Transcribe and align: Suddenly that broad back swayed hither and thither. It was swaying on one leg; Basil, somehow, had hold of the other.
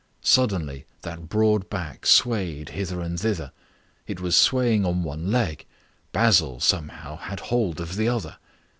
Suddenly 0.23 0.85
that 1.03 1.29
broad 1.29 1.69
back 1.69 2.07
swayed 2.07 2.69
hither 2.69 3.01
and 3.01 3.19
thither. 3.19 3.51
It 4.07 4.19
was 4.19 4.35
swaying 4.35 4.83
on 4.83 5.03
one 5.03 5.31
leg; 5.31 5.67
Basil, 6.11 6.59
somehow, 6.59 7.17
had 7.17 7.39
hold 7.39 7.79
of 7.79 7.95
the 7.95 8.07
other. 8.09 8.37